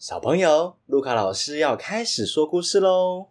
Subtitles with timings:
[0.00, 3.26] 小朋友，路卡老师要开始说故事喽。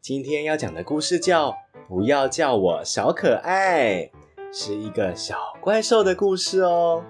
[0.00, 1.50] 今天要讲的故事叫
[1.86, 3.90] 《不要叫我小可爱》，
[4.50, 7.04] 是一个小怪兽的故事哦。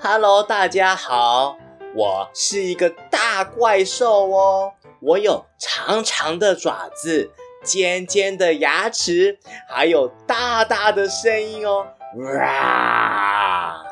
[0.00, 1.58] Hello，大家好，
[1.96, 4.72] 我是一个大怪兽哦。
[5.00, 7.32] 我有长长的爪子、
[7.64, 11.88] 尖尖的牙齿，还有大大的声音哦。
[12.16, 13.84] 哇！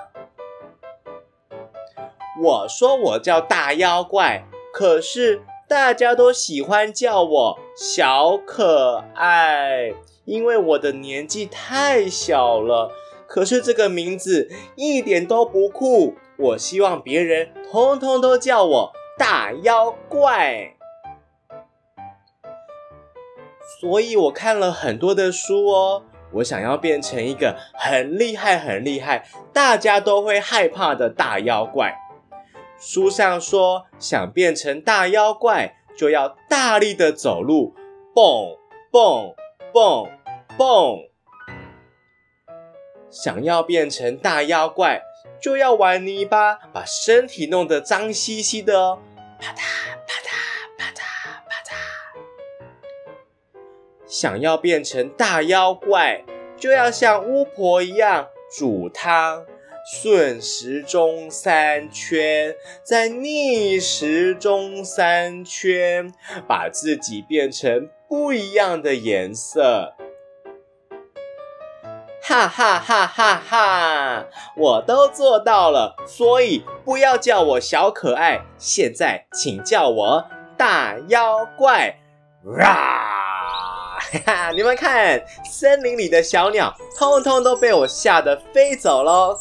[2.42, 9.92] 我说我叫大妖怪，可是大家都喜欢叫我小可爱，
[10.24, 12.92] 因为我的年纪太小了。
[13.28, 20.74] 可是这个名字一点都不酷，我希望别人通通都叫我大妖怪。
[23.80, 26.02] 所以我看了很多的书哦。
[26.32, 31.96] 我想要变成一个很厉害、很厉害，大家都会害怕的大妖怪。
[32.78, 37.74] 书上说，想变成大妖怪，就要大力的走路，
[38.14, 38.56] 蹦
[38.92, 39.34] 蹦
[39.72, 40.08] 蹦
[40.56, 40.98] 蹦。
[43.10, 45.00] 想要变成大妖怪，
[45.40, 48.98] 就要玩泥巴，把身体弄得脏兮兮的哦，
[49.40, 49.56] 啪嗒
[50.06, 50.57] 啪嗒
[54.08, 56.24] 想要变成大妖怪，
[56.56, 59.44] 就要像巫婆一样煮汤，
[59.92, 66.10] 顺时钟三圈，再逆时钟三圈，
[66.48, 69.94] 把自己变成不一样的颜色。
[72.22, 74.26] 哈哈哈哈哈！
[74.56, 81.98] 我都做到了，所以不要叫我小可爱，现在请叫我大妖怪！
[82.44, 83.17] 哇！
[84.24, 89.38] 哈哈，你们看，森林里的小鸟通通都被我吓得飞走喽！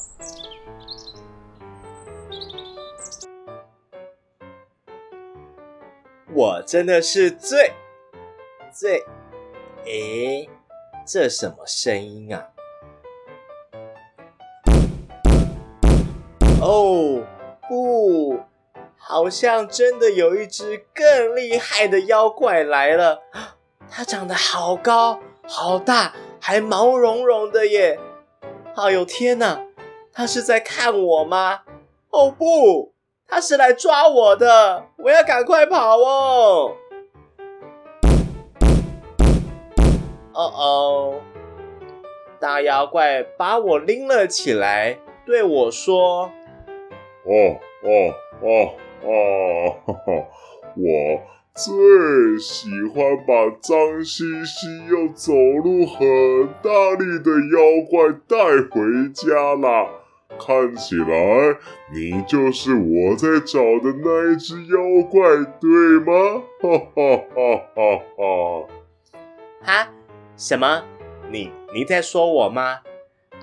[6.33, 7.71] 我真的是最
[8.73, 9.02] 最……
[9.86, 10.49] 诶，
[11.05, 12.49] 这什么声音啊？
[16.61, 17.23] 哦，
[17.69, 18.42] 不，
[18.97, 23.21] 好像真的有一只更厉害的妖怪来了。
[23.89, 27.99] 它长得好高好大，还毛茸茸的耶！
[28.75, 29.59] 哎呦天哪，
[30.14, 31.61] 它是在看我吗？
[32.11, 32.93] 哦不，
[33.27, 34.86] 它是来抓我的！
[34.98, 36.75] 我要赶快跑哦！
[40.33, 41.21] 哦哦，
[42.39, 46.30] 大妖怪把我拎了起来，对我说
[47.25, 48.73] ：“哦哦哦
[49.04, 50.14] 哦，哈哈，
[50.77, 55.97] 我。”最喜欢把脏兮兮又走路很
[56.61, 56.69] 大
[56.99, 58.37] 力的妖怪带
[58.69, 59.89] 回家啦！
[60.39, 61.57] 看起来
[61.91, 65.27] 你就是我在找的那一只妖怪，
[65.59, 66.43] 对吗？
[66.61, 68.67] 哈哈哈哈哈！
[69.63, 69.87] 哈？
[70.35, 70.83] 什么？
[71.31, 72.81] 你你在说我吗？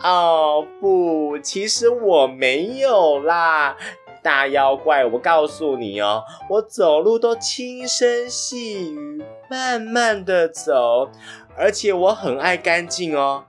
[0.04, 3.76] 哦不，其实我没有啦。
[4.24, 11.10] 大妖怪，我告诉你哦，我走路都轻声细语，慢慢的走，
[11.58, 13.44] 而且我很爱干净哦。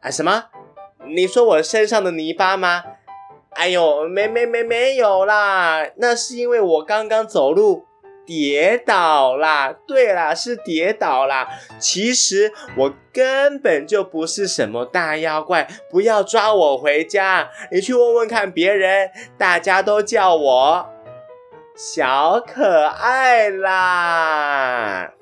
[0.00, 0.44] 啊，什么？
[1.06, 2.82] 你说我身上的泥巴吗？
[3.50, 7.87] 哎呦，没没没没有啦，那是因为我刚刚走路。
[8.28, 9.72] 跌倒啦！
[9.86, 11.48] 对啦，是跌倒啦。
[11.78, 17.48] 其实我根本就不是什么大妖怪，不要抓我回家。
[17.72, 20.90] 你去问问看别人，大家都叫我
[21.74, 25.14] 小可爱啦。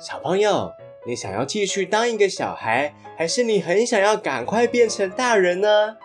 [0.00, 0.72] 小朋友，
[1.06, 5.98] 你想要继续当一个小孩，还是你很想要赶快变成大人呢？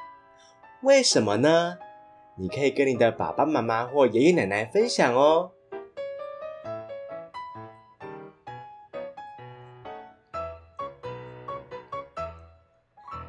[0.82, 1.78] 为什么呢？
[2.38, 5.52] 你可以跟你的爸爸妈妈或爷爷奶奶分享哦。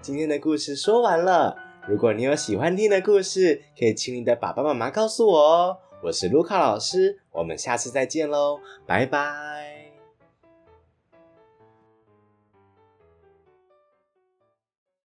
[0.01, 1.57] 今天的故事说完了，
[1.89, 5.79] 如果你有喜欢听的故事，可以请你的爸爸妈妈告诉我哦。
[6.05, 9.80] 我是卢卡老师，我们下次再见喽，拜拜。